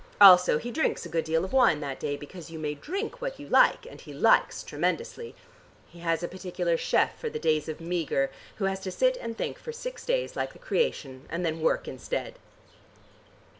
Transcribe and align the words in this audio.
Also 0.19 0.57
he 0.57 0.71
drinks 0.71 1.05
a 1.05 1.09
good 1.09 1.25
deal 1.25 1.45
of 1.45 1.53
wine 1.53 1.79
that 1.79 1.99
day, 1.99 2.17
because 2.17 2.49
you 2.49 2.57
may 2.57 2.73
drink 2.73 3.21
what 3.21 3.39
you 3.39 3.47
like, 3.47 3.85
and 3.85 4.01
he 4.01 4.11
likes 4.11 4.63
tremendously. 4.63 5.35
He 5.89 5.99
has 5.99 6.23
a 6.23 6.27
particular 6.27 6.75
chef 6.75 7.19
for 7.19 7.29
the 7.29 7.37
days 7.37 7.69
of 7.69 7.79
meager, 7.79 8.31
who 8.55 8.65
has 8.65 8.79
to 8.79 8.91
sit 8.91 9.15
and 9.17 9.37
think 9.37 9.59
for 9.59 9.71
six 9.71 10.03
days 10.03 10.35
like 10.35 10.53
the 10.53 10.57
creation, 10.57 11.27
and 11.29 11.45
then 11.45 11.61
work 11.61 11.87
instead." 11.87 12.39